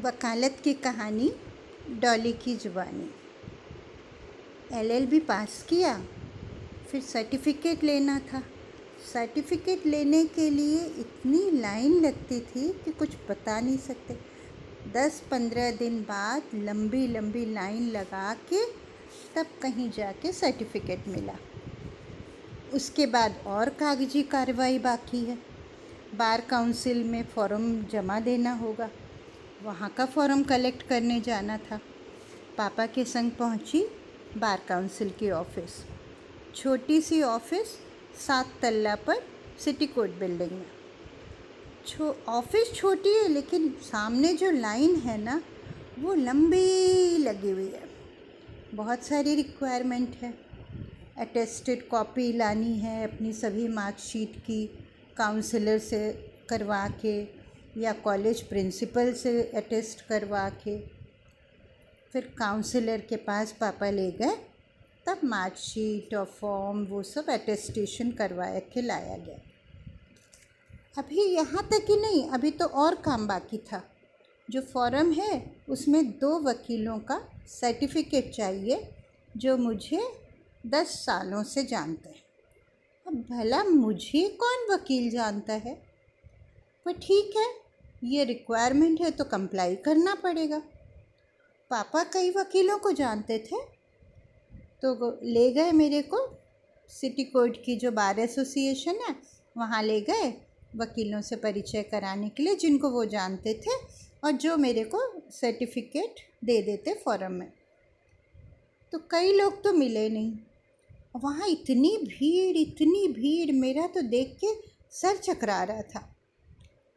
[0.00, 1.32] वकालत की कहानी,
[1.90, 3.10] डॉली की ज़ुबानी।
[4.72, 6.02] एलएलबी पास किया,
[6.90, 8.42] फिर सर्टिफिकेट लेना था।
[9.12, 14.18] सर्टिफिकेट लेने के लिए इतनी लाइन लगती थी कि कुछ बता नहीं सकते।
[14.92, 18.64] दस पंद्रह दिन बाद लंबी लंबी लाइन लगा के
[19.34, 21.36] तब कहीं जाके सर्टिफिकेट मिला।
[22.74, 25.38] उसके बाद और कागज़ी कार्रवाई बाकी है।
[26.14, 28.90] बार काउंसिल में फॉर्म जमा देना होगा।
[29.64, 31.80] वहाँ का फॉर्म कलेक्ट करने जाना था।
[32.58, 33.86] पापा के संग पहुँची
[34.36, 35.84] बार काउंसिल की ऑफ़िस।
[36.54, 37.66] छोटी सी ऑफ़िस
[38.26, 39.22] सात तल्ला पर
[39.64, 40.66] सिटी कोर्ट बिल्डिंग में।
[41.86, 45.42] छो, ऑफ़िस छोटी है, लेकिन सामने जो लाइन है ना,
[45.98, 47.88] वो लंबी लगी हुई है।
[48.74, 50.34] बहुत सारी रिक्वायरमेंट है।
[51.18, 54.66] अटेस्टेड कॉपी लानी है अपनी सभी मार्कशीट की
[55.16, 57.39] काउंसलर से करवा के।
[57.78, 60.78] या कॉलेज प्रिंसिपल से अटेस्ट करवा के
[62.12, 64.36] फिर काउंसलर के पास पापा ले गए,
[65.06, 69.38] तब मार्कशीट और फॉर्म वो सब अटेस्टेशन करवाया के लाया गया।
[70.98, 73.82] अभी यहाँ तक ही नहीं, अभी तो और काम बाकी था।
[74.50, 78.90] जो फॉर्म है, उसमें दो वकीलों का सर्टिफिकेट चाहिए,
[79.36, 80.12] जो मुझे
[80.66, 82.22] दस सालों से जानते हैं।
[83.06, 85.74] अब भला मुझे कौन वकील जानता है?
[86.84, 87.59] पर ठीक है
[88.02, 90.58] ये रिक्वायरमेंट है तो कंप्लाई करना पड़ेगा।
[91.70, 93.60] पापा कई वकीलों को जानते थे
[94.82, 96.18] तो ले गए मेरे को।
[96.90, 99.14] सिटी कोर्ट की जो बार एसोसिएशन है,
[99.56, 100.28] वहाँ ले गए
[100.76, 103.76] वकीलों से परिचय कराने के लिए, जिनको वो जानते थे
[104.24, 105.00] और जो मेरे को
[105.32, 107.52] सर्टिफिकेट दे देते फॉरम में।
[108.92, 110.32] तो कई लोग तो मिले नहीं।
[111.16, 114.54] वहाँ इतनी भीड़ इतनी भीड़, मेरा तो देख के
[114.92, 116.08] सर चकरा रहा था।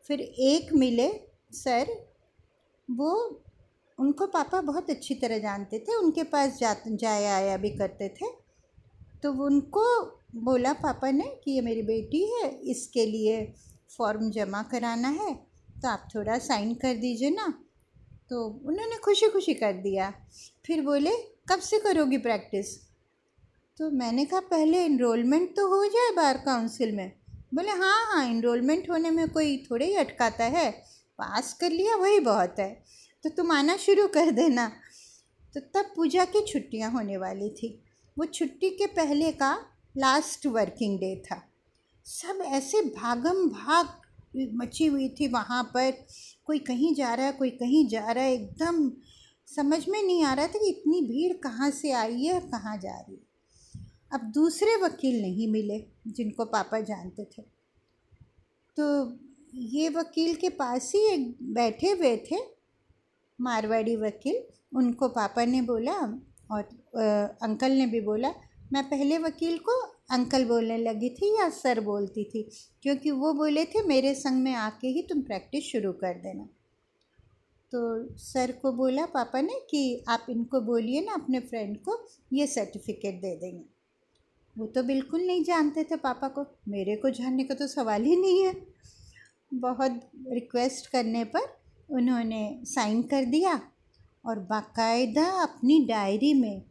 [0.09, 1.09] फिर एक मिले
[1.53, 1.87] सर,
[2.87, 3.11] वो
[3.99, 8.31] उनको पापा बहुत अच्छी तरह जानते थे, उनके पास जा, जाया आया भी करते थे।
[9.23, 9.85] तो उनको
[10.35, 13.53] बोला पापा ने कि ये मेरी बेटी है, इसके लिए
[13.97, 15.33] फॉर्म जमा कराना है
[15.81, 17.47] तो आप थोड़ा साइन कर दीजिए ना।
[18.29, 20.13] तो उन्होंने खुशी खुशी कर दिया।
[20.65, 21.11] फिर बोले,
[21.49, 22.77] कब से करोगी प्रैक्टिस?
[23.77, 27.11] तो मैंने कहा, पहले इनरोलमेंट तो हो जाए बार काउंसिल में।
[27.53, 30.71] बोले हाँ हाँ इनरोलमेंट होने में कोई थोड़े ही अटकाता है।
[31.17, 32.83] पास कर लिया, वही बहुत है।
[33.23, 34.71] तो तुम आना शुरू कर देना।
[35.53, 37.83] तो तब पूजा की छुट्टियाँ होने वाली थी।
[38.17, 39.65] वो छुट्टी के पहले का
[39.97, 41.43] लास्ट वर्किंग डे था।
[42.05, 43.89] सब ऐसे भागम भाग
[44.53, 46.05] मची हुई थी वहाँ पर।
[46.45, 48.91] कोई कहीं जा रहा है, कोई कहीं जा रहा है। एकदम
[49.55, 52.97] समझ में नहीं आ रहा था कि इतनी भीड़ कहाँ से आई है कहाँ जा
[52.97, 53.32] रही है।
[54.13, 57.41] अब दूसरे वकील नहीं मिले जिनको पापा जानते थे।
[58.77, 59.17] तो
[59.55, 62.35] ये वकील के पास ही एक बैठे हुए थे
[63.41, 64.43] मारवाड़ी वकील।
[64.77, 65.93] उनको पापा ने बोला
[66.51, 66.61] और
[66.99, 68.33] आ, अंकल ने भी बोला
[68.73, 69.71] मैं पहले वकील को
[70.11, 72.49] अंकल बोलने लगी थी या सर बोलती थी?
[72.81, 76.43] क्योंकि वो बोले थे मेरे संग में आके ही तुम प्रैक्टिस शुरू कर देना।
[77.71, 82.47] तो सर को बोला पापा ने कि आप इनको बोलिए ना अपने फ्रेंड को ये
[82.47, 83.72] सर्टिफिकेट दे देंगे।
[84.57, 88.15] वो तो बिल्कुल नहीं जानते थे पापा को। मेरे को जानने का तो सवाल ही
[88.15, 88.67] नहीं है।
[89.53, 91.39] बहुत रिक्वेस्ट करने पर
[91.89, 93.61] उन्होंने साइन कर दिया
[94.25, 96.61] और बाकायदा अपनी डायरी में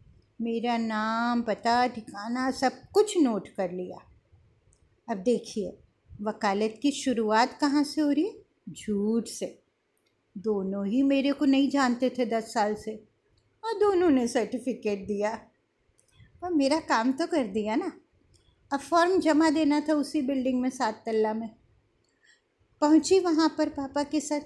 [0.40, 3.98] मेरा नाम, पता, ठिकाना सब कुछ नोट कर लिया।
[5.08, 5.78] अब देखिए,
[6.22, 8.34] वकालत की शुरुआत कहाँ से हो रही है?
[8.68, 9.62] झूठ से।
[10.38, 13.04] दोनों ही मेरे को नहीं जानते थे दस साल से
[13.64, 15.46] और दोनों ने सर्टिफिकेट दिया।
[16.42, 17.92] पर मेरा काम तो कर दिया ना।
[18.72, 21.50] अब फॉर्म जमा देना था उसी बिल्डिंग में सात तल्ला में।
[22.80, 24.40] पहुँची वहाँ पर पापा के साथ।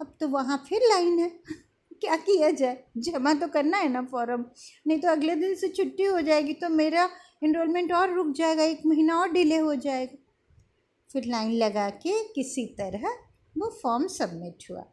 [0.00, 1.28] अब तो वहाँ फिर लाइन है।
[2.00, 2.84] क्या किया जाए?
[2.96, 4.44] जमा तो करना है ना फॉर्म।
[4.86, 7.10] नहीं तो अगले दिन से छुट्टी हो जाएगी तो मेरा
[7.42, 10.16] इनरोलमेंट और रुक जाएगा। एक महीना और डिले हो जाएगा।
[11.12, 13.08] फिर लाइन लगा के किसी तरह
[13.58, 14.84] वो फॉर्म सबमिट हुआ।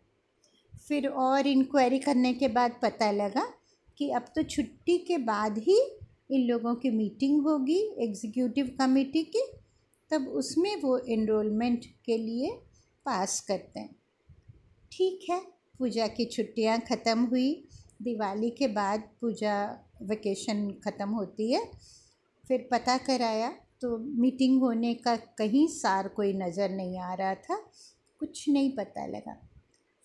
[0.87, 3.53] फिर और इंक्वायरी करने के बाद पता लगा
[3.97, 5.99] कि अब तो छुट्टी के बाद ही
[6.29, 9.43] इन लोगों की मीटिंग होगी, एग्जीक्यूटिव कमेटी की,
[10.11, 12.49] तब उसमें वो इनरोलमेंट के लिए
[13.05, 13.95] पास करते हैं।
[14.91, 15.39] ठीक है,
[15.79, 17.51] पूजा की छुट्टियाँ ख़त्म हुई,
[18.01, 19.55] दिवाली के बाद पूजा
[20.01, 21.63] वेकेशन ख़त्म होती है।
[22.47, 23.49] फिर पता कराया
[23.81, 27.55] तो मीटिंग होने का कहीं सार कोई नज़र नहीं आ रहा था,
[28.19, 29.35] कुछ नहीं पता लगा।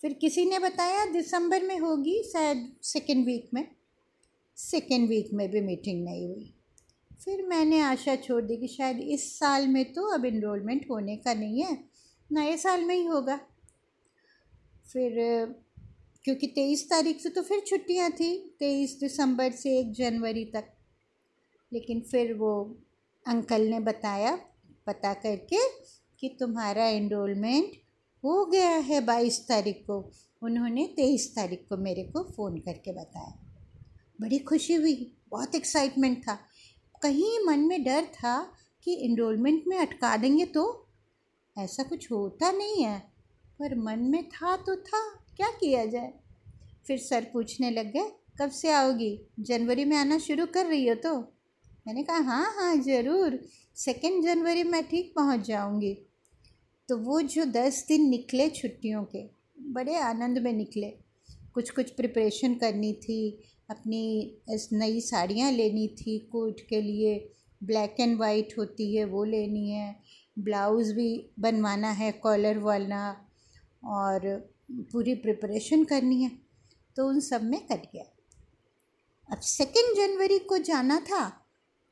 [0.01, 3.67] फिर किसी ने बताया, दिसंबर में होगी, शायद सेकेंड वीक में।
[4.59, 6.53] सेकेंड वीक में भी मीटिंग नहीं हुई।
[7.25, 11.33] फिर मैंने आशा छोड़ दी कि शायद इस साल में तो अब इनरोलमेंट होने का
[11.33, 11.83] नहीं है
[12.31, 13.37] नए साल में ही होगा।
[14.93, 15.13] फिर,
[16.23, 20.67] क्योंकि तेईस तारीख से तो फिर छुट्टियाँ थी, तेईस दिसंबर से एक जनवरी तक।
[21.73, 22.77] लेकिन फिर वो
[23.27, 24.35] अंकल ने बताया,
[24.87, 25.69] पता करके
[26.19, 27.71] कि तुम्हारा एनरोलमेंट
[28.23, 30.11] हो गया है बाईस तारीख को।
[30.43, 33.48] उन्होंने तेईस तारीख को मेरे को फ़ोन करके बताया।
[34.19, 36.37] बड़ी खुशी हुई, बहुत एक्साइटमेंट था।
[37.01, 38.37] कहीं मन में डर था
[38.83, 40.63] कि इनरोलमेंट में अटका देंगे तो?
[41.57, 42.99] ऐसा कुछ होता नहीं है,
[43.59, 45.01] पर मन में था तो था,
[45.35, 46.13] क्या किया जाए?
[46.87, 48.11] फिर सर पूछने लग गए,
[48.41, 49.19] कब से आओगी?
[49.39, 51.19] जनवरी में आना शुरू कर रही हो तो?
[51.87, 53.39] मैंने कहा हाँ हाँ ज़रूर
[53.75, 55.93] सेकेंड जनवरी मैं ठीक पहुँच जाऊँगी।
[56.89, 59.23] तो वो जो दस दिन निकले छुट्टियों के,
[59.71, 60.89] बड़े आनंद में निकले।
[61.53, 63.19] कुछ कुछ प्रिपरेशन करनी थी
[63.69, 64.37] अपनी
[64.73, 67.31] नई साड़ियाँ लेनी थी कोट के लिए।
[67.63, 69.95] ब्लैक एंड वाइट होती है, वो लेनी है।
[70.39, 73.11] ब्लाउज़ भी बनवाना है, कॉलर वाला,
[73.83, 76.31] और पूरी प्रिपरेशन करनी है।
[76.95, 78.03] तो उन सब में कट गया।
[79.31, 81.29] अब सेकेंड जनवरी को जाना था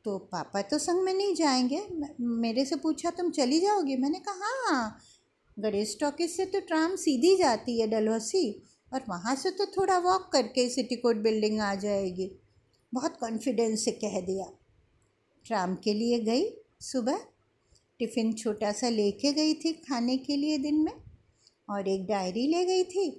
[0.05, 1.87] तो पापा तो संग में नहीं जाएँगे।
[2.21, 3.95] मेरे से पूछा, तुम चली जाओगी?
[3.95, 4.99] मैंने कहा हाँ।
[5.59, 10.29] गणेश टॉकीज से तो ट्राम सीधी जाती है, डलहौसी। और वहाँ से तो थोड़ा वॉक
[10.33, 12.29] करके सिटी कोर्ट बिल्डिंग आ जाएगी।
[12.93, 14.45] बहुत कॉन्फिडेंस से कह दिया।
[15.45, 16.45] ट्राम के लिए गई
[16.81, 17.25] सुबह।
[17.99, 20.93] टिफ़िन छोटा सा लेके गई थी खाने के लिए दिन में।
[21.69, 23.09] और एक डायरी ले गई थी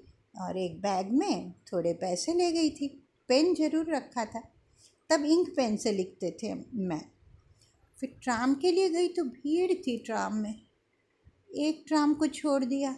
[0.40, 2.88] और एक बैग में थोड़े पैसे ले गई थी।
[3.28, 4.40] पेन ज़रूर रखा था।
[5.10, 7.00] तब इंक पेन से लिखते थे मैं।
[7.98, 10.54] फिर ट्राम के लिए गई तो भीड़ थी ट्राम में।
[11.56, 12.92] एक ट्राम को छोड़ दिया।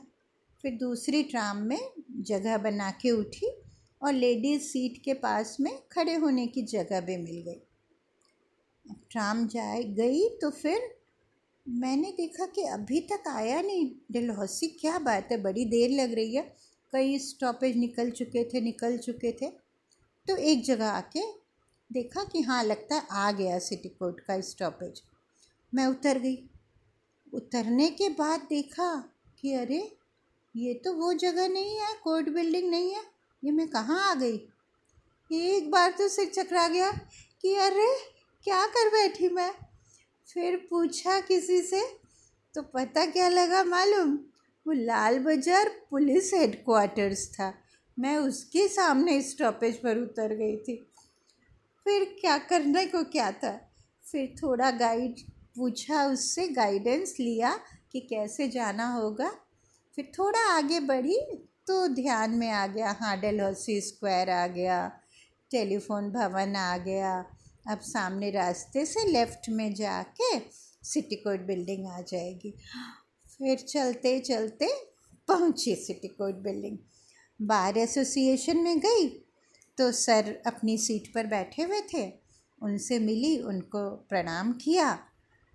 [0.64, 1.78] फिर दूसरी ट्राम में
[2.20, 3.50] जगह बना के उठी
[4.02, 7.60] और लेडीज़ सीट के पास में खड़े होने की जगह भी मिल गई।
[9.10, 10.96] ट्राम जाए, गई तो फिर
[11.68, 16.36] मैंने देखा कि अभी तक आया नहीं। डलहौसी, क्या बात है, बड़ी देर लग रही
[16.36, 16.56] है।
[16.92, 19.50] कई स्टॉपेज निकल चुके थे, निकल चुके थे।
[20.28, 21.20] तो एक जगह आके
[21.92, 25.02] देखा कि हाँ लगता है आ गया सिटी कोर्ट का स्टॉपेज
[25.74, 26.50] मैं उतर गई।
[27.34, 29.96] उतरने के बाद देखा कि अरे
[30.54, 33.02] ये तो वो जगह नहीं है, कोर्ट बिल्डिंग नहीं है।
[33.42, 34.36] ये मैं कहाँ आ गई?
[35.30, 36.90] एक बार तो सिर चकरा गया
[37.42, 37.88] कि अरे,
[38.44, 39.50] क्या कर बैठी मैं?
[40.28, 41.80] फिर पूछा किसी से
[42.54, 44.18] तो पता क्या लगा मालूम?
[44.66, 47.52] वो लाल बाज़ार पुलिस हेडक्वार्टर्स था।
[47.96, 50.76] मैं उसके सामने स्टॉपेज पर उतर गई थी।
[51.86, 53.52] फिर क्या करने को क्या था?
[54.04, 55.20] फिर थोड़ा गाइड
[55.56, 57.54] पूछा उससे गाइडेंस लिया
[57.92, 59.30] कि कैसे जाना होगा।
[60.00, 61.16] फिर थोड़ा आगे बढ़ी
[61.66, 64.76] तो ध्यान में आ गया हाँ डलहौसी स्क्वायर आ गया,
[65.50, 67.12] टेलीफोन भवन आ गया।
[67.68, 70.38] अब सामने रास्ते से लेफ़्ट में जाके
[70.84, 72.54] सिटी कोर्ट बिल्डिंग आ जाएगी।
[73.30, 74.68] फिर चलते चलते
[75.28, 76.78] पहुँची city court building.
[77.40, 79.08] Bar association में गई
[79.78, 82.10] तो सर अपनी सीट पर बैठे हुए थे।
[82.58, 84.92] उनसे मिली, उनको प्रणाम किया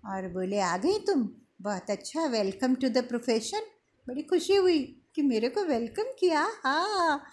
[0.04, 1.28] और बोले, आ गई तुम?
[1.62, 3.72] बहुत अच्छा वेलकम टू द प्रोफेशन
[4.08, 7.24] बड़ी खुशी हुई कि मेरे को वेलकम किया। हाँ।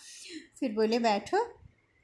[0.59, 1.43] फिर बोले, बैठो।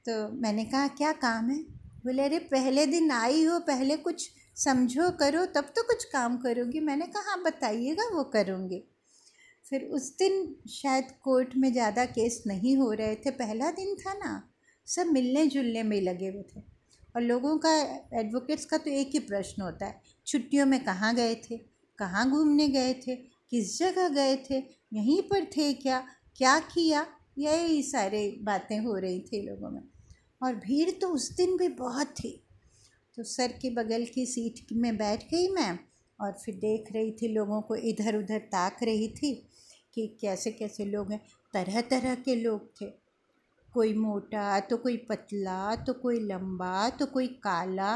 [0.06, 1.60] तो मैंने कहा, क्या काम है?
[2.06, 6.80] बोले, अरे, पहले दिन आई हो, पहले कुछ समझो, करो, तब तो कुछ काम करोगी।
[6.80, 8.84] मैंने कहा हाँ बताइएगा, वो करूँगी।
[9.70, 14.14] फिर उस दिन शायद कोर्ट में ज़्यादा केस नहीं हो रहे थे, पहला दिन था
[14.14, 14.50] ना,
[14.88, 16.62] सब मिलने जुलने में लगे हुए थे।
[17.16, 17.76] और लोगों का
[18.20, 21.58] एडवोकेट्स का तो एक ही प्रश्न होता है, छुट्टियों में कहाँ गए थे,
[21.98, 24.58] कहाँ घूमने गए थे किस जगह गए थे?
[24.94, 26.08] यहीं पर थे क्या?
[26.38, 27.06] क्या किया?
[27.38, 29.82] यही सारे बातें हो रही थी लोगों में।
[30.44, 32.44] और भीड़ तो उस दिन भी बहुत थी।
[33.16, 35.80] तो सर के बगल की सीट में बैठ गई मैं
[36.22, 39.48] और फिर देख रही थी लोगों को इधर उधर ताक रही थी
[39.94, 41.22] कि कैसे कैसे लोग हैं।
[41.54, 42.86] तरह तरह के लोग थे।
[43.74, 47.96] कोई मोटा तो कोई पतला तो कोई लंबा तो कोई काला।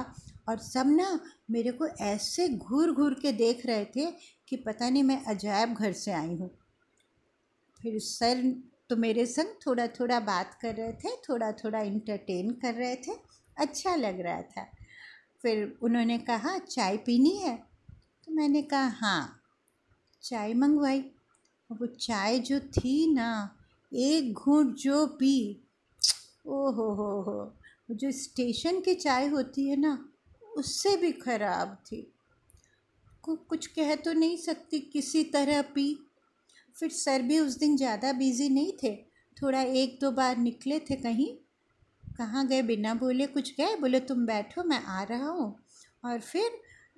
[0.49, 1.19] और सब ना
[1.51, 4.11] मेरे को ऐसे घूर घूर के देख रहे थे
[4.53, 6.49] कि पता नहीं मैं अजायब घर से आई हूँ।
[7.81, 12.73] फिर सर तो मेरे संग थोड़ा थोड़ा बात कर रहे थे थोड़ा थोड़ा इंटरटेन कर
[12.73, 13.11] रहे थे
[13.57, 14.71] अच्छा लग रहा था।
[15.41, 17.63] फिर उन्होंने कहा, चाय पीनी है?
[18.25, 19.41] तो मैंने कहा हाँ।
[20.23, 20.99] चाय मंगवाई।
[21.71, 23.57] वो चाय जो थी ना,
[23.93, 25.63] एक घूट जो पी
[26.45, 27.55] ओ हो हो हो
[27.91, 30.09] जो स्टेशन की चाय होती है ना,
[30.57, 32.12] उससे भी ख़राब थी।
[33.23, 35.85] कुछ कह तो नहीं सकती किसी तरह पी
[36.75, 38.95] फिर सर भी उस दिन ज़्यादा बिज़ी नहीं थे।
[39.37, 41.27] थोड़ा एक दो बार निकले थे कहीं।
[42.17, 42.61] कहाँ गए?
[42.61, 43.75] बिना बोले कुछ गए?
[43.75, 45.55] बोले, तुम बैठो, मैं आ रहा हूँ।
[46.05, 46.51] और फिर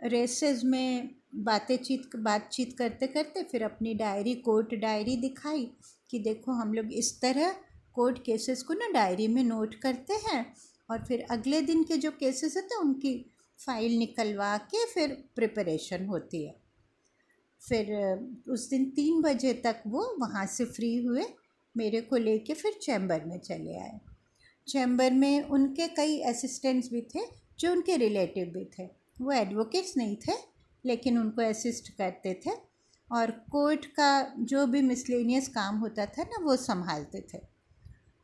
[0.03, 5.71] रेसेस में बातें चीत, बातचीत करते करते फिर अपनी डायरी कोर्ट डायरी दिखाई
[6.09, 7.55] कि देखो, हम लोग इस तरह
[7.93, 10.45] कोर्ट केसेस को ना डायरी में नोट करते हैं।
[10.89, 13.13] और फिर अगले दिन के जो केसेस होते हैं उनकी
[13.59, 16.55] फ़ाइल निकलवा के फिर प्रिपरेशन होती है।
[17.61, 17.93] फिर
[18.49, 21.25] उस दिन तीन बजे तक वो वहाँ से फ्री हुए,
[21.75, 23.99] मेरे को लेके फिर चैम्बर में चले आए।
[24.67, 27.19] चैम्बर में उनके कई असिस्टेंट्स भी थे,
[27.59, 28.85] जो उनके रिलेटिव भी थे।
[29.21, 30.33] वो एडवोकेट्स नहीं थे,
[30.85, 32.51] लेकिन उनको असिस्ट करते थे
[33.11, 37.39] और कोर्ट का जो भी मिसलेनियस काम होता था ना, वो संभालते थे।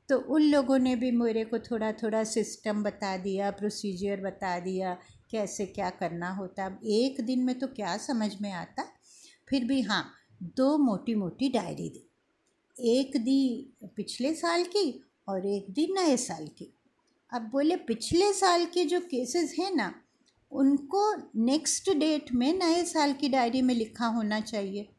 [0.09, 4.97] तो उन लोगों ने भी मेरे को थोड़ा थोड़ा सिस्टम बता दिया, प्रोसीजर बता दिया
[5.31, 8.83] कैसे क्या करना होता, अब एक दिन में तो क्या समझ में आता?
[9.49, 12.07] फिर भी हाँ दो मोटी मोटी डायरी दी।
[12.75, 16.73] एक दी पिछले साल की और एक दी नए साल की।
[17.33, 19.93] अब बोले, पिछले साल के जो केसेस हैं ना,
[20.51, 24.89] उनको नेक्स्ट डेट में नए साल की डायरी में लिखा होना चाहिए।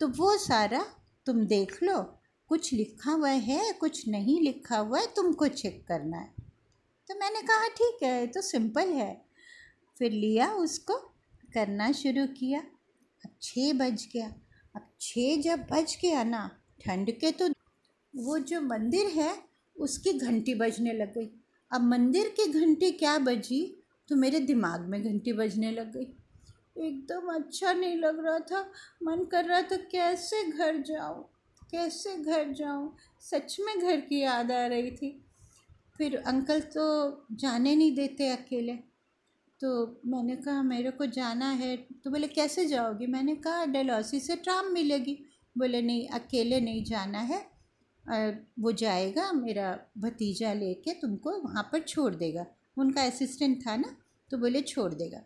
[0.00, 0.84] तो वो सारा
[1.26, 2.02] तुम देख लो,
[2.48, 6.34] कुछ लिखा हुआ है, कुछ नहीं लिखा हुआ है, तुमको चेक करना है।
[7.08, 9.29] तो मैंने कहा, ठीक है तो सिंपल है।
[10.00, 10.94] फिर लिया, उसको
[11.54, 12.60] करना शुरू किया।
[13.24, 14.28] अब छः बज गया।
[14.76, 17.48] अब छः जब बज गया ना, ठंड के तो
[18.14, 19.34] वो जो मंदिर है,
[19.76, 21.30] उसकी घंटी बजने लग गई।
[21.72, 23.76] अब मंदिर की घंटी क्या बजी
[24.08, 26.06] तो मेरे दिमाग में घंटी बजने लग गई।
[26.86, 28.60] एकदम अच्छा नहीं लग रहा था।
[29.02, 31.22] मन कर रहा था, कैसे घर जाऊँ?
[31.70, 32.96] कैसे घर जाऊँ?
[33.20, 35.24] सच में घर की याद आ रही थी।
[35.98, 38.89] फिर अंकल तो जाने नहीं देते अकेले।
[39.60, 43.06] तो मैंने कहा, मेरे को जाना है। तो बोले, कैसे जाओगी?
[43.06, 45.24] मैंने कहा डलहौसी से ट्राम मिलेगी।
[45.58, 47.50] बोले, नहीं, अकेले नहीं जाना है।
[48.60, 53.96] वो जाएगा, मेरा भतीजा लेके तुमको वहाँ पर छोड़ देगा। उनका असिस्टेंट था ना
[54.30, 55.20] तो बोले, छोड़ देगा।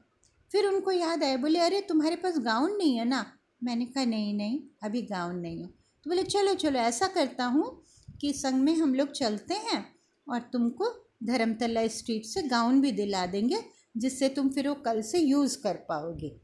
[0.53, 3.33] फिर उनको याद आया, बोले, अरे, तुम्हारे पास गाउन नहीं है ना?
[3.63, 5.67] मैंने कहा, नहीं नहीं, अभी गाउन नहीं है।
[6.05, 7.83] तो बोले, चलो चलो, ऐसा करता हूँ
[8.21, 9.95] कि संग में हम लोग चलते हैं
[10.29, 15.19] और तुमको धर्मतला स्ट्रीट से गाउन भी दिला देंगे जिससे तुम फिर वो कल से
[15.19, 16.37] यूज़ कर पाओगे।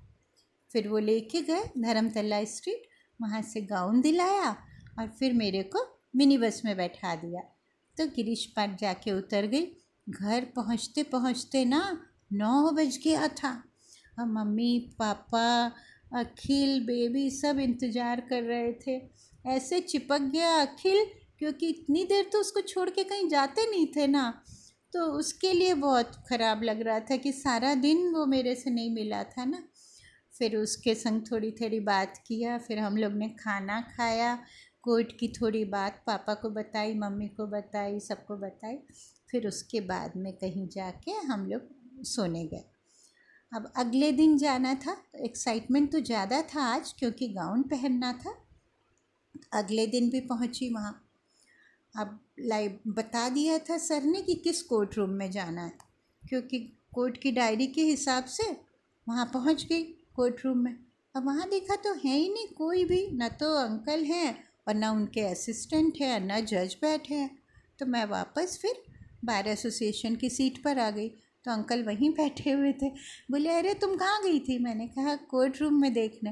[0.71, 2.83] फिर वो लेके गए धर्मतला स्ट्रीट,
[3.21, 4.51] वहाँ से गाउन दिलाया
[4.99, 7.41] और फिर मेरे को मिनी बस में बैठा दिया।
[7.97, 9.67] तो गिरीश पार्क जाके उतर गई।
[10.09, 11.81] घर पहुँचते पहुँचते ना
[12.33, 13.51] नौ बज गया था।
[14.19, 15.73] और मम्मी, पापा,
[16.15, 19.01] अखिल, बेबी सब इंतज़ार कर रहे थे।
[19.49, 21.05] ऐसे चिपक गया अखिल,
[21.39, 24.43] क्योंकि इतनी देर तो उसको छोड़ के कहीं जाते नहीं थे ना।
[24.93, 28.91] तो उसके लिए बहुत ख़राब लग रहा था कि सारा दिन वो मेरे से नहीं
[28.91, 29.63] मिला था ना।
[30.35, 34.35] फिर उसके संग थोड़ी थोड़ी बात किया, फिर हम लोग ने खाना खाया,
[34.83, 38.79] कोर्ट की थोड़ी बात पापा को बताई, मम्मी को बताई, सबको बताई।
[39.31, 42.65] फिर उसके बाद में कहीं जाके हम लोग सोने गए।
[43.53, 48.35] अब अगले दिन जाना था तो एक्साइटमेंट तो ज़्यादा था आज, क्योंकि गाउन पहनना था।
[49.55, 50.93] अगले दिन भी पहुँची वहाँ।
[51.97, 55.73] अब लाइव बता दिया था सर ने कि किस कोर्ट रूम में जाना है,
[56.29, 56.59] क्योंकि
[56.95, 58.61] कोर्ट की डायरी के हिसाब से
[59.09, 59.83] वहाँ पहुँच गई
[60.17, 60.77] कोर्ट रूम में।
[61.17, 64.91] अब वहाँ देखा तो है ही नहीं कोई भी, न तो अंकल हैं और ना
[64.93, 67.39] उनके असिस्टेंट हैं और ना जज बैठे हैं।
[67.79, 68.83] तो मैं वापस फिर
[69.25, 71.09] बार एसोसिएशन की सीट पर आ गई।
[71.45, 72.91] तो अंकल वहीं बैठे हुए थे।
[73.31, 74.59] बोले, अरे, तुम कहाँ गई थी?
[74.59, 76.31] मैंने कहा, कोर्ट रूम में देखने।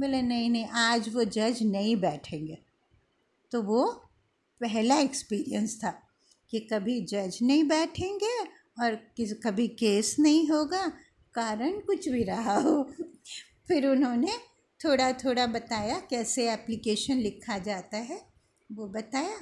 [0.00, 2.58] बोले, नहीं नहीं, आज वो जज नहीं बैठेंगे।
[3.50, 4.07] तो वो
[4.60, 5.90] पहला एक्सपीरियंस था
[6.50, 8.38] कि कभी जज नहीं बैठेंगे
[8.82, 10.86] और किस, कभी केस नहीं होगा,
[11.34, 12.82] कारण कुछ भी रहा हो।
[13.68, 14.32] फिर उन्होंने
[14.84, 18.20] थोड़ा थोड़ा बताया कैसे एप्लीकेशन लिखा जाता है,
[18.72, 19.38] वो बताया।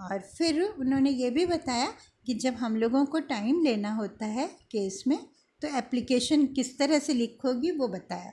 [0.00, 1.92] और फिर उन्होंने ये भी बताया
[2.26, 5.18] कि जब हम लोगों को टाइम लेना होता है केस में
[5.62, 8.32] तो एप्लीकेशन किस तरह से लिखोगी वो बताया।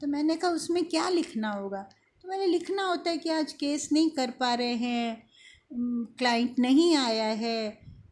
[0.00, 1.82] तो मैंने कहा, उसमें क्या लिखना होगा?
[2.22, 5.33] तो मैंने, लिखना होता है कि आज केस नहीं कर पा रहे हैं
[5.74, 7.56] क्लाइंट नहीं आया है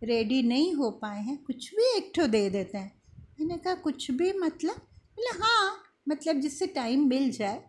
[0.04, 2.92] रेडी नहीं हो पाए हैं, कुछ भी एक ठो दे देते हैं।
[3.40, 4.76] मैंने कहा, कुछ भी मतलब?
[5.16, 7.62] बोले हाँ मतलब जिससे टाइम मिल जाए।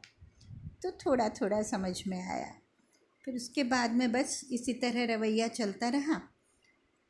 [0.83, 2.51] तो थोड़ा थोड़ा समझ में आया।
[3.25, 6.21] फिर उसके बाद में बस इसी तरह रवैया चलता रहा।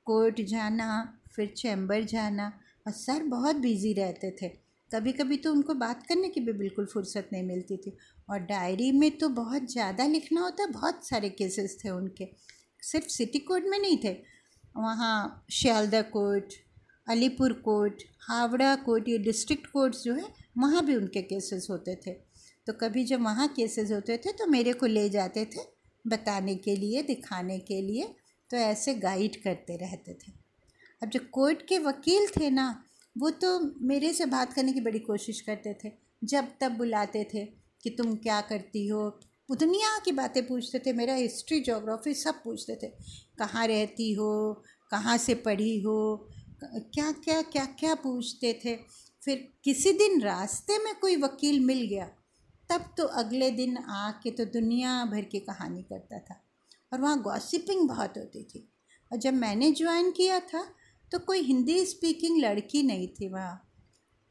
[0.08, 2.52] कोर्ट जाना, फिर चैम्बर जाना,
[2.86, 4.50] और सर बहुत बिज़ी रहते थे।
[4.92, 7.98] कभी कभी तो उनको बात करने की भी बिल्कुल फुर्सत नहीं मिलती थी।
[8.30, 12.26] और डायरी में तो बहुत ज़्यादा लिखना होता, बहुत सारे केसेस थे उनके।
[12.84, 14.12] सिर्फ़ सिटी कोर्ट में नहीं थे,
[14.76, 16.54] वहाँ Sealdah court
[17.08, 22.12] Alipore court Howrah court, ये डिस्ट्रिक्ट कोर्ट्स जो है, वहाँ भी उनके केसेस होते थे।
[22.68, 25.62] तो कभी जब वहाँ केसेस होते थे तो मेरे को ले जाते थे
[26.06, 28.14] बताने के लिए, दिखाने के लिए
[28.50, 30.32] तो ऐसे गाइड करते रहते थे।
[31.02, 32.84] अब जो कोर्ट के वकील थे ना,
[33.16, 35.92] वो तो मेरे से बात करने की बड़ी कोशिश करते थे।
[36.24, 37.46] जब तब बुलाते थे
[37.84, 39.10] कि तुम क्या करती हो
[39.56, 42.88] दुनिया की बातें पूछते थे, मेरा हिस्ट्री जोग्राफी सब पूछते थे।
[43.40, 44.64] कहाँ रहती हो?
[44.92, 46.30] कहाँ से पढ़ी हो?
[46.64, 48.76] क्या क्या क्या क्या पूछते थे?
[49.22, 52.06] फिर किसी दिन रास्ते में कोई वकील मिल गया,
[52.70, 56.42] तब तो अगले दिन आके तो दुनिया भर की कहानी करता था
[56.92, 58.68] और वहाँ गॉसिपिंग बहुत होती थी।
[59.12, 60.64] और जब मैंने ज्वाइन किया था
[61.12, 63.70] तो कोई हिंदी स्पीकिंग लड़की नहीं थी वहाँ।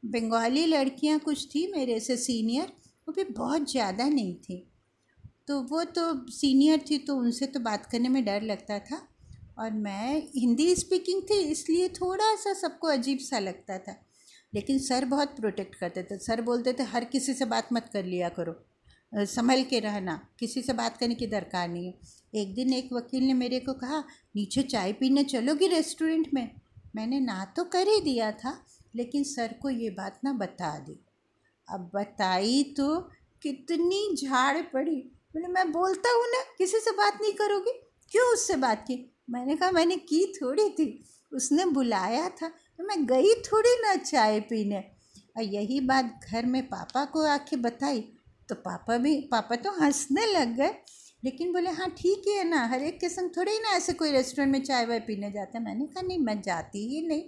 [0.03, 2.71] बंगाली लड़कियाँ कुछ थी मेरे से सीनियर
[3.07, 4.65] वो भी बहुत ज़्यादा नहीं थी।
[5.47, 9.07] तो वो तो सीनियर थी तो उनसे तो बात करने में डर लगता था
[9.59, 13.95] और मैं हिंदी स्पीकिंग थी इसलिए थोड़ा सा सबको अजीब सा लगता था।
[14.53, 18.05] लेकिन सर बहुत प्रोटेक्ट करते थे। सर बोलते थे, हर किसी से बात मत कर
[18.05, 18.65] लिया करो।
[19.15, 21.93] संभल के रहना। किसी से बात करने की दरकार नहीं है।
[22.35, 23.99] एक दिन एक वकील ने मेरे को कहा,
[24.35, 26.51] नीचे चाय पीने चलोगी रेस्टोरेंट में?
[26.95, 31.05] मैंने, ना तो कर ही दिया था, लेकिन सर को ये बात ना बता दी।
[31.69, 32.99] अब बताई तो
[33.41, 37.71] कितनी झाड़ पड़ी। बोले, मैं बोलता हूँ ना, किसी से बात नहीं करोगी?
[38.11, 38.97] क्यों उससे बात की?
[39.29, 44.39] मैंने कहा, मैंने की थोड़ी थी, उसने बुलाया था तो मैं गई थोड़ी ना चाय
[44.39, 44.79] पीने।
[45.37, 48.01] और यही बात घर में पापा को आके बताई
[48.49, 50.73] तो पापा भी, पापा तो हंसने लग गए।
[51.23, 54.11] लेकिन बोले हाँ ठीक है ना, हर एक के संग थोड़े ही ना ऐसे कोई
[54.11, 57.23] रेस्टोरेंट में चाय वाय पीने जाते मैंने कहा, नहीं, मैं जाती ही नहीं।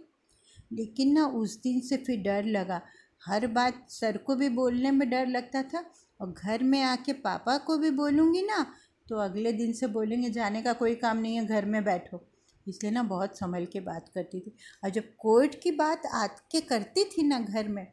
[0.74, 2.82] लेकिन ना, उस दिन से फिर डर लगा।
[3.26, 5.86] हर बात सर को भी बोलने में डर लगता था
[6.20, 8.66] और घर में आके पापा को भी बोलूँगी ना
[9.08, 12.22] तो अगले दिन से बोलेंगे, जाने का कोई काम नहीं है, घर में बैठो।
[12.66, 17.04] इसलिए ना बहुत संभल के बात करती थी। और जब कोर्ट की बात आके करती
[17.08, 17.86] थी ना घर में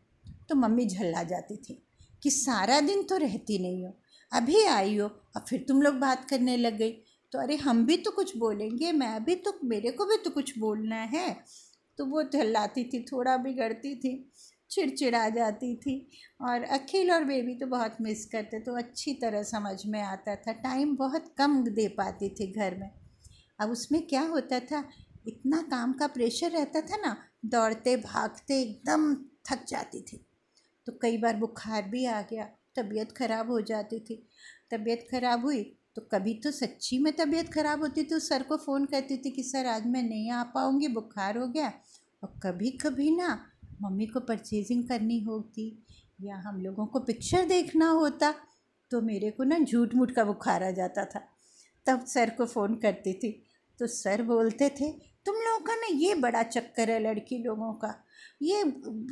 [0.48, 1.82] तो मम्मी झल्ला जाती थी
[2.22, 3.92] कि सारा दिन तो रहती नहीं हो,
[4.32, 6.92] अभी आई हो और फिर तुम लोग बात करने लग गई।
[7.32, 10.58] तो अरे, हम भी तो कुछ बोलेंगे, मैं भी तो मेरे को भी तो कुछ
[10.58, 11.36] बोलना है।
[11.98, 14.32] तो वो झल्लाती थी, थोड़ा बिगड़ती थी।
[14.72, 15.94] चिड़चिड़ा जाती थी
[16.40, 20.52] और अखिल और बेबी तो बहुत मिस करते तो अच्छी तरह समझ में आता था।
[20.60, 22.90] टाइम बहुत कम दे पाती थी घर में।
[23.58, 24.84] अब उसमें क्या होता था?
[25.28, 29.14] इतना काम का प्रेशर रहता था ना, दौड़ते, भागते एकदम
[29.46, 30.24] थक जाती थी।
[30.86, 32.44] तो कई बार बुखार भी आ गया,
[32.76, 34.22] तबीयत ख़राब हो जाती थी।
[34.70, 35.62] तबीयत ख़राब हुई
[35.96, 39.42] तो कभी तो सच्ची में तबीयत ख़राब होती तो सर को फ़ोन करती थी कि,
[39.42, 41.72] सर, आज मैं नहीं आ पाऊँगी, बुखार हो गया।
[42.22, 43.28] और कभी कभी ना
[43.82, 45.84] मम्मी को परचेजिंग करनी होती
[46.20, 48.34] या हम लोगों को पिक्चर देखना होता
[48.90, 51.28] तो मेरे को ना झूठ मूठ का बुखार आ जाता था।
[51.86, 53.42] तब सर को फ़ोन करती थी।
[53.78, 54.92] तो सर बोलते थे,
[55.26, 58.04] तुम लोगों का ना ये बड़ा चक्कर है लड़की लोगों का।
[58.42, 58.64] ये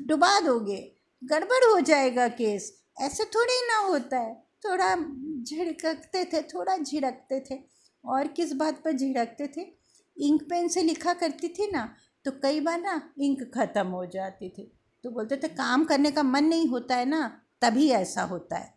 [0.07, 0.93] डुबा दोगे।
[1.25, 4.97] गड़बड़ हो जाएगा केस। ऐसे थोड़ी ना होता है। थोड़ा
[5.43, 7.63] झिड़कते थे, थोड़ा झिड़कते थे।
[8.05, 9.75] और किस बात पर झिड़कते थे?
[10.17, 14.49] इंक पेन से लिखा करती थी ना तो कई बार ना इंक ख़त्म हो जाती
[14.49, 14.73] थी।
[15.05, 18.75] तो बोलते थे, काम करने का मन नहीं होता है ना, तभी ऐसा होता है।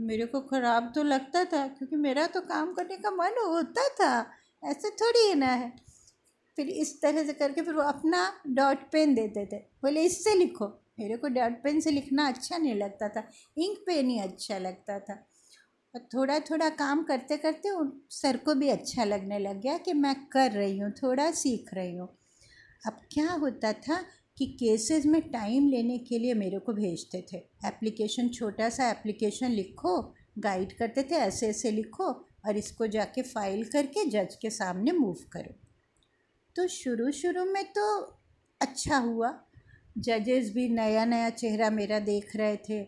[0.00, 4.30] मेरे को ख़राब तो लगता था, क्योंकि मेरा तो काम करने का मन होता था।
[4.64, 5.72] ऐसे थोड़ी है ना है।
[6.56, 10.66] फिर इस तरह से करके फिर वो अपना डॉट पेन देते थे। बोले, इससे लिखो।
[11.00, 13.28] मेरे को डॉट पेन से लिखना अच्छा नहीं लगता था।
[13.58, 15.14] इंक पेन ही अच्छा लगता था।
[15.94, 19.92] और थोड़ा थोड़ा काम करते करते उन सर को भी अच्छा लगने लग गया कि
[19.92, 22.08] मैं कर रही हूँ, थोड़ा सीख रही हूँ।
[22.84, 24.00] अब क्या होता था
[24.38, 29.50] कि केसेस में टाइम लेने के लिए मेरे को भेजते थे। एप्लीकेशन छोटा सा एप्लीकेशन
[29.50, 30.00] लिखो
[30.38, 32.04] गाइड करते थे, ऐसे ऐसे लिखो
[32.46, 35.54] और इसको जाके फ़ाइल करके जज के सामने मूव करो।
[36.56, 38.00] तो शुरू शुरू में तो
[38.60, 39.32] अच्छा हुआ।
[39.98, 42.82] जजेस भी नया नया चेहरा मेरा देख रहे थे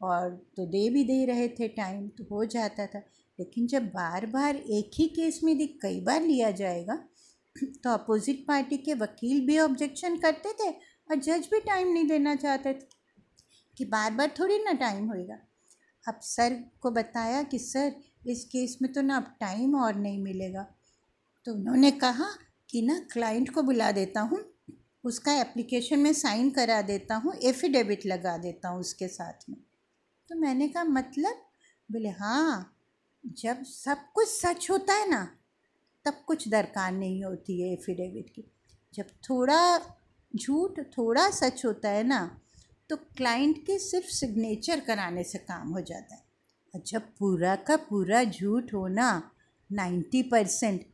[0.00, 2.98] और तो दे भी दे रहे थे टाइम तो हो जाता था।
[3.38, 7.04] लेकिन जब बार बार एक ही केस में यदि कई बार लिया जाएगा
[7.84, 12.34] तो अपोजिट पार्टी के वकील भी ऑब्जेक्शन करते थे और जज भी टाइम नहीं देना
[12.34, 12.86] चाहते थे
[13.76, 15.38] कि बार बार थोड़ी ना टाइम होएगा।
[16.08, 17.94] अब सर को बताया कि सर
[18.26, 20.66] इस केस में तो ना अब टाइम और नहीं मिलेगा।
[21.46, 22.28] तो उन्होंने कहा
[22.70, 24.44] कि ना क्लाइंट को बुला देता हूँ,
[25.04, 29.58] उसका एप्लीकेशन में साइन करा देता हूँ एफिडेविट लगा देता हूँ उसके साथ में।
[30.30, 31.44] तो मैंने कहा मतलब?
[31.92, 32.74] बोले हाँ
[33.24, 35.37] जब सब कुछ सच होता है ना
[36.04, 38.44] तब कुछ दरकार नहीं होती है एफिडेविट की।
[38.94, 39.78] जब थोड़ा
[40.36, 42.40] झूठ, थोड़ा सच होता है ना
[42.90, 46.22] तो क्लाइंट के सिर्फ़ सिग्नेचर कराने से काम हो जाता है।
[46.74, 49.08] और जब पूरा का पूरा झूठ होना
[49.70, 50.86] नाइन्टी परसेंट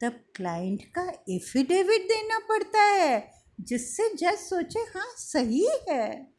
[0.00, 3.30] तब क्लाइंट का एफिडेविट देना पड़ता है,
[3.60, 6.38] जिससे जज सोचे हाँ सही है।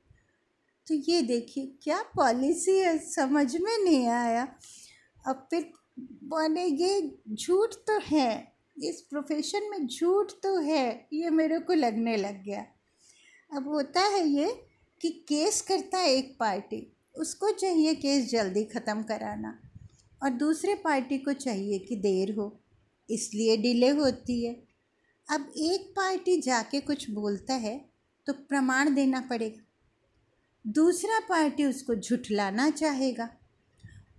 [0.88, 4.48] तो ये देखिए, क्या पॉलिसी है, समझ में नहीं आया।
[5.28, 5.72] अब फिर
[6.24, 12.18] बोले, ये झूठ तो है। इस प्रोफेशन में झूठ तो है। ये मेरे को लगने
[12.18, 12.66] लग गया।
[13.56, 14.66] अब होता है ये
[15.02, 19.60] कि केस करता है एक पार्टी। उसको चाहिए केस जल्दी ख़त्म कराना।
[20.24, 22.60] और दूसरे पार्टी को चाहिए कि देर हो।
[23.10, 24.54] इसलिए डिले होती है।
[25.32, 27.90] अब एक पार्टी जाके कुछ बोलता है
[28.28, 29.66] तो प्रमाण देना पड़ेगा।
[30.68, 33.30] दूसरा पार्टी उसको झुठलाना चाहेगा।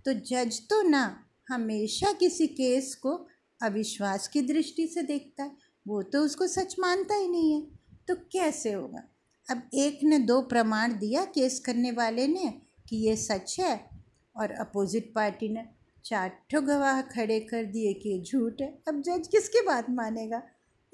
[0.05, 3.27] तो जज तो ना हमेशा किसी केस को
[3.61, 5.51] अविश्वास की दृष्टि से देखता है।
[5.87, 7.61] वो तो उसको सच मानता ही नहीं है।
[8.07, 9.03] तो कैसे होगा?
[9.49, 13.89] अब एक ने दो प्रमाण दिया केस करने वाले ने कि ये सच है
[14.35, 15.65] और अपोजिट पार्टी ने
[16.05, 20.41] चार ठो गवाह खड़े कर दिए कि ये झूठ है। अब जज किसकी बात मानेगा?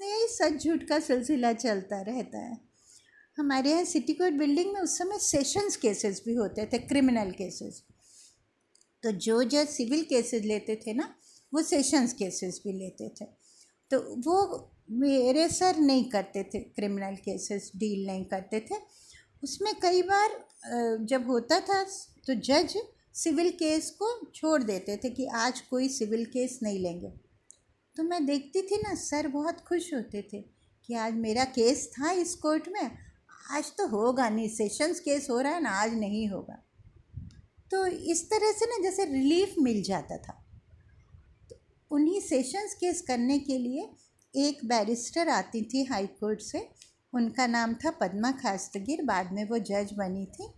[0.00, 2.58] यही सच झूठ का सिलसिला चलता रहता है।
[3.38, 7.82] हमारे यहाँ सिटी कोर्ट बिल्डिंग में उस समय सेशंस केसेस भी होते थे, क्रिमिनल केसेस।
[9.02, 11.14] तो जो जज सिविल केसेस लेते थे ना,
[11.52, 13.24] वो सेशंस केसेस भी लेते थे।
[13.90, 18.74] तो वो मेरे सर नहीं करते थे, क्रिमिनल केसेस डील नहीं करते थे।
[19.42, 21.82] उसमें कई बार जब होता था
[22.26, 22.76] तो जज
[23.14, 27.08] सिविल केस को छोड़ देते थे कि आज कोई सिविल केस नहीं लेंगे।
[27.96, 30.40] तो मैं देखती थी ना, सर बहुत खुश होते थे
[30.88, 32.90] कि आज मेरा केस था इस कोर्ट में,
[33.50, 36.62] आज तो होगा नहीं, सेशंस केस हो रहा है ना, आज नहीं होगा।
[37.70, 40.44] तो इस तरह से ना जैसे रिलीफ मिल जाता था।
[41.50, 41.56] तो
[41.90, 43.90] उन्हीं सेशंस केस करने के लिए
[44.36, 46.68] एक बैरिस्टर आती थी हाई कोर्ट से।
[47.14, 50.48] उनका नाम था पद्मा खास्तगिर। बाद में वो जज बनी थी।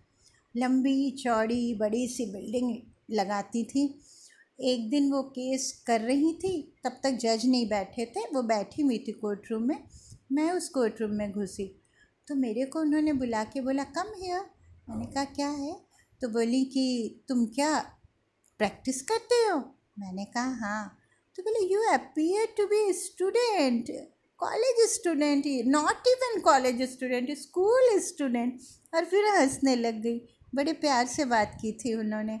[0.57, 2.77] लंबी, चौड़ी, बड़ी सी बिल्डिंग
[3.11, 4.01] लगाती थी।
[4.59, 8.81] एक दिन वो केस कर रही थी। तब तक जज नहीं बैठे थे। वो बैठी
[8.81, 9.83] हुई थी कोर्ट रूम में।
[10.31, 11.81] मैं उस कोर्ट रूम में घुसी।
[12.27, 14.41] तो मेरे को उन्होंने बुला के बोला, कम हियर
[14.89, 15.90] मैंने कहा, क्या है?
[16.21, 17.79] तो बोली कि, तुम क्या
[18.57, 19.57] प्रैक्टिस करते हो?
[19.99, 20.97] मैंने कहा हाँ.
[21.35, 23.85] तो बोले you appear to be student
[24.37, 28.59] college student not even college student school student
[28.95, 30.21] और फिर हंसने लग गई।
[30.55, 32.39] बड़े प्यार से बात की थी उन्होंने।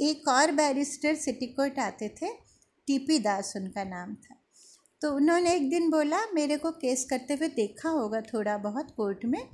[0.00, 2.28] एक और बैरिस्टर सिटी कोर्ट आते थे।
[2.86, 4.34] टीपी दास उनका नाम था।
[5.00, 9.24] तो उन्होंने एक दिन बोला, मेरे को केस करते हुए देखा होगा थोड़ा बहुत कोर्ट
[9.24, 9.48] में।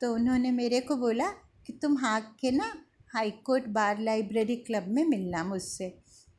[0.00, 1.28] तो उन्होंने मेरे को बोला
[1.66, 2.83] कि, तुम हाँ के ना
[3.14, 5.88] high court bar library club में मिलना मुझसे।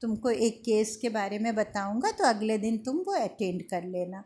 [0.02, 4.24] तुमको एक केस के बारे में बताऊँगा तो अगले दिन तुम वो अटेंड कर लेना।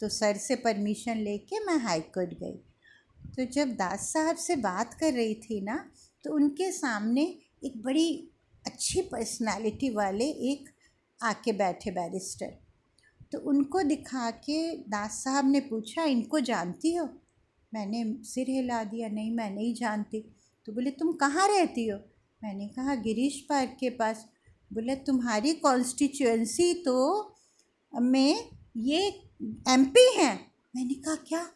[0.00, 2.56] तो सर से परमिशन लेके मैं हाई कोर्ट गई।
[3.36, 5.76] तो जब दास साहब से बात कर रही थी ना
[6.24, 7.22] तो उनके सामने
[7.64, 8.08] एक बड़ी
[8.64, 10.68] अच्छी पर्सनालिटी वाले एक
[11.20, 12.58] आके बैठे बैरिस्टर
[13.32, 17.08] तो उनको दिखा के दास साहब ने पूछा, इनको जानती हो?
[17.72, 20.24] मैंने सिर हिला दिया, नहीं, मैं नहीं जानती।
[20.66, 21.98] तो बोले, तुम कहाँ रहती हो?
[22.44, 24.26] मैंने कहा, गिरीश पार्क के पास।
[24.72, 27.26] बोले, तुम्हारी कॉन्स्टिट्यूएंसी तो
[27.94, 29.22] में ये
[29.68, 31.50] एमपी हैं। मैंने कहा, क्या?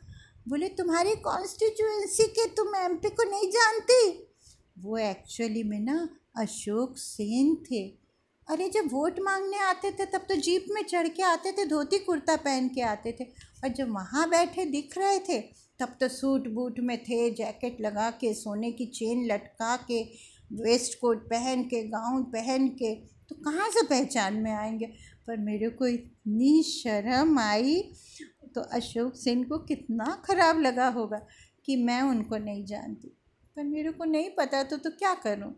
[0.48, 4.28] बोले, तुम्हारी कॉन्स्टिट्यूएंसी के तुम एमपी को नहीं जानती?
[4.78, 7.94] वो एक्चुअली में ना अशोक सेन थे।
[8.48, 11.98] अरे, जब वोट मांगने आते थे, तब तो जीप में चढ़ के आते थे, धोती
[11.98, 13.24] कुर्ता पहन के आते थे
[13.64, 18.10] और जब वहाँ बैठे दिख रहे थे तब तो सूट बूट में थे, जैकेट लगा
[18.10, 20.02] के, सोने की चेन लटका के,
[20.52, 22.94] वेस्ट कोट पहन के, गाउन पहन के
[23.28, 24.86] तो कहाँ से पहचान में आएँगे?
[25.26, 27.80] पर मेरे को इतनी शर्म आई
[28.54, 31.20] तो अशोक सेन को कितना ख़राब लगा होगा
[31.64, 33.08] कि मैं उनको नहीं जानती।
[33.56, 35.54] पर मेरे को नहीं पता तो तो क्या करूँ?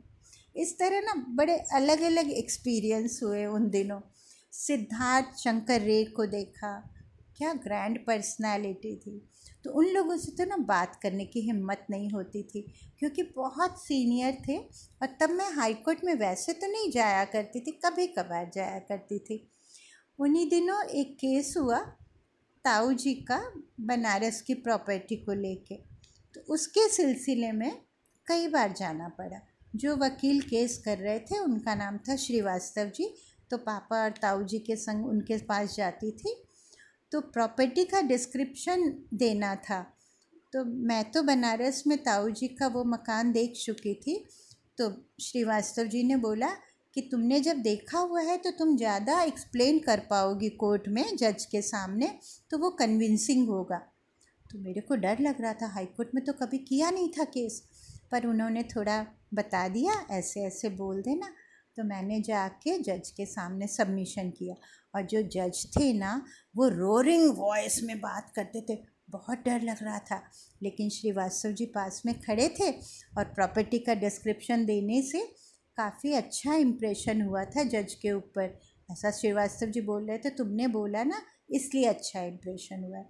[0.57, 4.00] इस तरह ना बड़े अलग अलग एक्सपीरियंस हुए उन दिनों।
[4.52, 6.95] सिद्धार्थ शंकर रे को देखा
[7.37, 9.18] क्या ग्रैंड पर्सनालिटी थी।
[9.64, 12.61] तो उन लोगों से तो ना बात करने की हिम्मत नहीं होती थी,
[12.99, 17.61] क्योंकि बहुत सीनियर थे और तब मैं हाई कोर्ट में वैसे तो नहीं जाया करती
[17.61, 19.49] थी, कभी कभार जाया करती थी।
[20.18, 21.79] उन्हीं दिनों एक केस हुआ
[22.64, 23.40] ताऊ जी का
[23.81, 25.77] बनारस की प्रॉपर्टी को लेके।
[26.35, 27.70] तो उसके सिलसिले में
[28.27, 29.40] कई बार जाना पड़ा।
[29.75, 33.14] जो वकील केस कर रहे थे, उनका नाम था श्रीवास्तव जी
[33.51, 36.35] तो पापा और ताऊ जी के संग उनके पास जाती थी।
[37.12, 39.81] तो प्रॉपर्टी का डिस्क्रिप्शन देना था।
[40.53, 44.25] तो मैं तो बनारस में ताऊ जी का वो मकान देख चुकी थी।
[44.79, 44.90] तो
[45.23, 46.49] श्रीवास्तव जी ने बोला
[46.97, 51.45] कि तुमने जब देखा हुआ है तो तुम ज़्यादा एक्सप्लेन कर पाओगी कोर्ट में जज
[51.45, 52.11] के सामने
[52.51, 53.79] तो वो कन्विंसिंग होगा।
[54.47, 57.25] तो मेरे को डर लग रहा था। हाई कोर्ट में तो कभी किया नहीं था
[57.27, 57.62] केस
[58.12, 61.33] पर उन्होंने थोड़ा बता दिया ऐसे ऐसे बोल देना।
[61.77, 64.55] तो मैंने जाके जज के सामने सबमिशन किया।
[64.96, 66.24] और जो जज थे ना,
[66.56, 68.78] वो रोरिंग वॉइस में बात करते थे।
[69.11, 70.22] बहुत डर लग रहा था।
[70.62, 72.70] लेकिन श्रीवास्तव जी पास में खड़े थे
[73.18, 75.20] और प्रॉपर्टी का डिस्क्रिप्शन देने से
[75.78, 78.59] काफ़ी अच्छा इम्प्रेशन हुआ था जज के ऊपर।
[78.92, 83.02] ऐसा श्रीवास्तव जी बोल रहे थे, तुमने बोला ना, इसलिए अच्छा इम्प्रेशन हुआ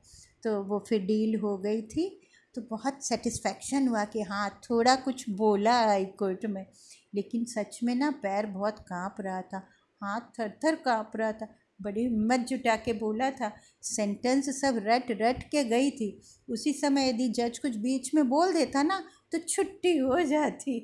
[0.45, 2.21] तो वो फिर डील हो गई थी।
[2.55, 6.67] तो बहुत सेटिस्फेक्शन हुआ कि हाँ थोड़ा कुछ बोला हाई कोर्ट में।
[7.15, 9.59] लेकिन सच में ना, पैर बहुत काँप रहा था।
[10.03, 11.47] हाथ थर थर काँप रहा था।
[11.81, 16.09] बड़ी हिम्मत जुटा के बोला था। सेंटेंस सब रट रट के गई थी।
[16.49, 20.79] उसी समय यदि जज कुछ बीच में बोल देता ना तो छुट्टी हो जाती।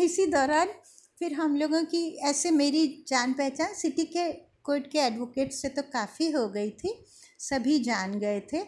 [0.00, 0.68] इसी दौरान
[1.18, 4.30] फिर हम लोगों की ऐसे मेरी जान पहचान सिटी के
[4.64, 6.94] कोर्ट के एडवोकेट से तो काफ़ी हो गई थी।
[7.38, 8.62] सभी जान गए थे।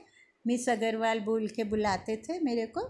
[0.47, 2.81] मिस अग्रवाल बोल के बुलाते थे मेरे को।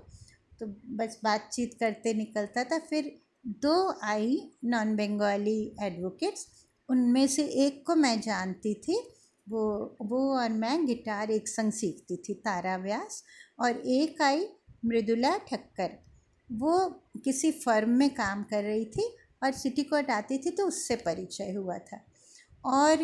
[0.60, 3.12] तो बस बातचीत करते निकलता था। फिर
[3.46, 6.46] दो आई नॉन बंगाली एडवोकेट्स
[6.88, 9.00] उनमें से एक को मैं जानती थी,
[9.48, 13.24] वो वो और मैं गिटार एक संग सीखती थी, तारा व्यास,
[13.60, 14.46] और एक आई
[14.84, 15.98] मृदुला ठक्कर।
[16.52, 16.88] वो
[17.24, 21.52] किसी फर्म में काम कर रही थी और सिटी कोर्ट आती थी तो उससे परिचय
[21.52, 22.00] हुआ था।
[22.64, 23.02] और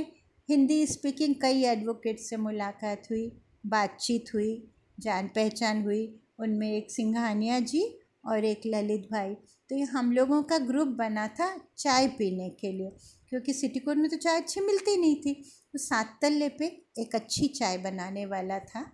[0.51, 3.33] हिंदी स्पीकिंग कई एडवोकेट से मुलाकात हुई,
[3.67, 4.69] बातचीत हुई,
[5.01, 10.43] जान पहचान हुई। उनमें एक सिंघानिया जी और एक ललित भाई। तो ये हम लोगों
[10.43, 12.93] का ग्रुप बना था चाय पीने के लिए।
[13.31, 15.33] क्योंकि सिटी कोर्ट में तो चाय अच्छी मिलती नहीं थी।
[15.73, 16.67] तो सात तल्ले पे
[16.99, 18.85] एक अच्छी चाय बनाने वाला था।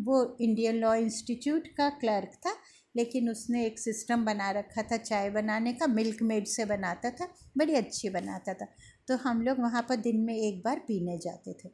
[0.00, 2.54] वो इंडियन लॉ इंस्टीट्यूट का क्लर्क था,
[2.94, 7.28] लेकिन उसने एक सिस्टम बना रखा था चाय बनाने का मिल्क मेड से बनाता था,
[7.58, 8.66] बड़ी अच्छी बनाता था।
[9.08, 11.68] तो हम लोग वहाँ पर दिन में एक बार पीने जाते थे।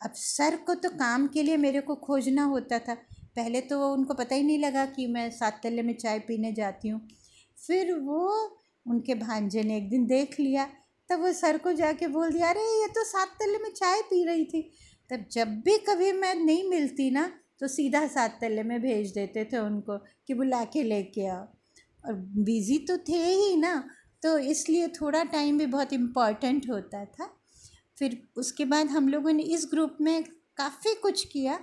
[0.00, 2.94] अब सर को तो काम के लिए मेरे को खोजना होता था।
[3.36, 6.52] पहले तो वो उनको पता ही नहीं लगा कि मैं सात तल्ले में चाय पीने
[6.52, 7.00] जाती हूँ।
[7.58, 8.28] फिर वो
[8.86, 10.68] उनके भांजे ने एक दिन देख लिया
[11.10, 14.24] तब वो सर को जाके बोल दिया, अरे, ये तो सात तल्ले में चाय पी
[14.24, 14.62] रही थी।
[15.10, 19.44] तब जब भी कभी मैं नहीं मिलती ना तो सीधा सात तल्ले में भेज देते
[19.44, 21.44] थे उनको कि बुला के लेके आओ।
[22.04, 22.14] और
[22.44, 23.72] बिज़ी तो थे ही ना
[24.22, 27.30] तो इसलिए थोड़ा टाइम भी बहुत इंपॉर्टेंट होता था।
[27.98, 30.22] फिर उसके बाद हम लोगों ने इस ग्रुप में
[30.56, 31.58] काफ़ी कुछ किया।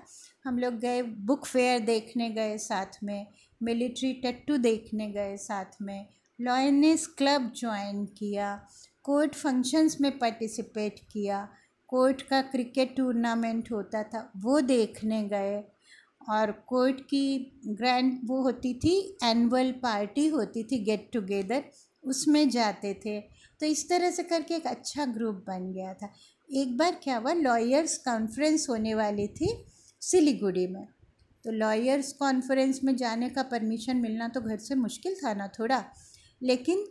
[0.46, 3.28] हम लोग गए बुक फेयर देखने गए साथ में,
[3.62, 6.08] मिलिट्री टट्टू देखने गए साथ में,
[6.40, 8.56] लॉयनेस क्लब ज्वाइन किया
[9.06, 11.48] कोर्ट फ़ंक्शंस में पार्टिसिपेट किया।
[11.90, 15.64] कोर्ट का क्रिकेट टूर्नामेंट होता था, वो देखने गए।
[16.30, 21.64] और कोर्ट की ग्रैंड वो होती थी, एनुअल पार्टी होती थी, गेट टुगेदर,
[22.04, 23.20] उसमें जाते थे।
[23.60, 26.14] तो इस तरह से करके एक अच्छा ग्रुप बन गया था।
[26.50, 29.54] एक बार क्या हुआ, लॉयर्स कॉन्फ्रेंस होने वाली थी
[30.02, 30.86] सिलीगुड़ी में।
[31.46, 35.84] तो लॉयर्स कॉन्फ्रेंस में जाने का परमिशन मिलना तो घर से मुश्किल था ना थोड़ा,
[36.42, 36.86] लेकिन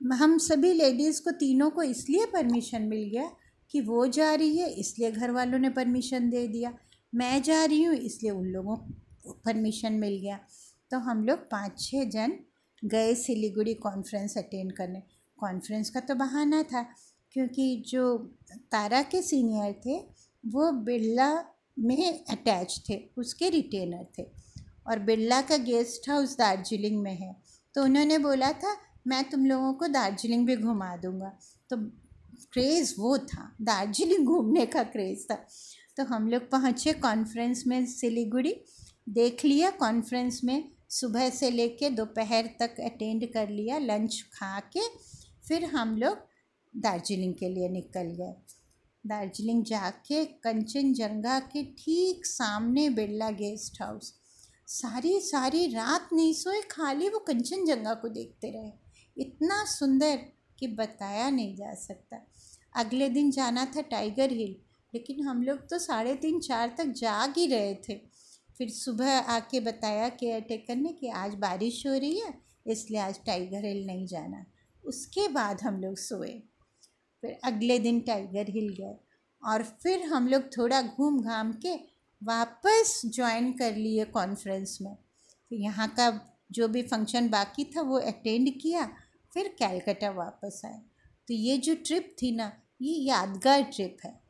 [0.00, 3.30] हम सभी लेडीज़ को तीनों को इसलिए परमिशन मिल गया
[3.70, 6.72] कि वो जा रही है, इसलिए घर वालों ने परमिशन दे दिया।
[7.12, 10.38] मैं जा रही हूँ, इसलिए उन लोगों को परमिशन मिल गया।
[10.90, 12.38] तो हम लोग पाँच छः जन
[12.82, 15.02] गए सिलीगुड़ी कॉन्फ्रेंस अटेंड करने।
[15.38, 16.82] कॉन्फ्रेंस का तो बहाना था,
[17.32, 18.16] क्योंकि जो
[18.72, 19.98] तारा के सीनियर थे,
[20.44, 21.32] वो बिरला
[21.78, 24.26] में अटैच थे, उसके रिटेनर थे।
[24.86, 27.34] और बिरला का गेस्ट हाउस दार्जिलिंग में है।
[27.74, 28.76] तो उन्होंने बोला था
[29.08, 31.32] मैं तुम लोगों को दार्जिलिंग भी घुमा दूँगा।
[31.70, 31.76] तो
[32.52, 35.46] क्रेज़ वो था, दार्जिलिंग घूमने का क्रेज़ था।
[35.96, 38.54] तो हम लोग पहुँचे कॉन्फ्रेंस में सिलीगुड़ी,
[39.08, 44.80] देख लिया कॉन्फ्रेंस में, सुबह से लेके दोपहर तक अटेंड कर लिया लंच खा के,
[45.48, 46.18] फिर हम लोग
[46.76, 48.34] दार्जिलिंग के लिए निकल गए।
[49.06, 54.12] दार्जिलिंग जाके कंचनजंगा के ठीक सामने बिरला गेस्ट हाउस।
[54.66, 58.87] सारी सारी रात नहीं सोए, खाली वो कंचनजंगा को देखते रहे।
[59.18, 60.16] इतना सुंदर
[60.58, 62.16] कि बताया नहीं जा सकता।
[62.76, 64.56] अगले दिन जाना था टाइगर हिल,
[64.92, 67.94] लेकिन हम लोग तो साढ़े तीन, चार तक जाग ही रहे थे।
[68.58, 72.32] फिर सुबह आके बताया केयर टेकर ने कि आज बारिश हो रही है,
[72.66, 74.44] इसलिए आज टाइगर हिल नहीं जाना।
[74.84, 76.32] उसके बाद हम लोग सोए।
[77.22, 78.96] फिर अगले दिन टाइगर हिल गए
[79.42, 81.74] और फिर हम लोग थोड़ा घूम घाम के
[82.22, 86.10] वापस ज्वाइन कर लिए कॉन्फ्रेंस में। फिर यहाँ का
[86.52, 88.88] जो भी फ़ंक्शन बाकी था वो अटेंड किया
[89.34, 90.80] फिर कैलकटा वापस आए।
[91.28, 94.20] तो ये जो ट्रिप थी ना, ये यादगार ट्रिप है।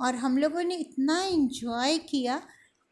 [0.00, 2.42] और हम लोगों ने इतना इन्जॉय किया,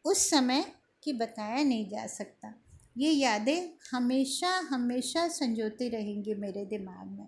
[0.05, 0.65] उस समय
[1.03, 2.53] कि बताया नहीं जा सकता।
[2.97, 7.27] ये यादें हमेशा हमेशा संजोती रहेंगी मेरे दिमाग में।